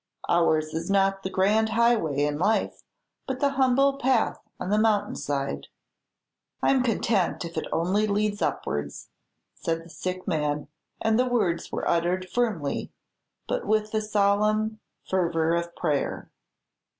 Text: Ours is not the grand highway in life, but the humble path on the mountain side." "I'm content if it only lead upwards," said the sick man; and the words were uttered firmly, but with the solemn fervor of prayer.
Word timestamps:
Ours 0.27 0.73
is 0.73 0.89
not 0.89 1.21
the 1.21 1.29
grand 1.29 1.69
highway 1.69 2.21
in 2.23 2.39
life, 2.39 2.81
but 3.27 3.39
the 3.39 3.51
humble 3.51 3.99
path 3.99 4.39
on 4.59 4.71
the 4.71 4.79
mountain 4.79 5.15
side." 5.15 5.67
"I'm 6.63 6.81
content 6.81 7.45
if 7.45 7.55
it 7.55 7.67
only 7.71 8.07
lead 8.07 8.41
upwards," 8.41 9.09
said 9.53 9.85
the 9.85 9.91
sick 9.91 10.27
man; 10.27 10.69
and 10.99 11.19
the 11.19 11.29
words 11.29 11.71
were 11.71 11.87
uttered 11.87 12.27
firmly, 12.31 12.91
but 13.47 13.67
with 13.67 13.91
the 13.91 14.01
solemn 14.01 14.79
fervor 15.07 15.53
of 15.55 15.75
prayer. 15.75 16.31